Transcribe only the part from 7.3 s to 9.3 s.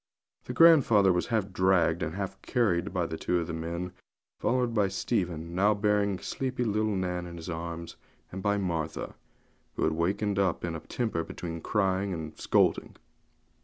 his arms, and by Martha,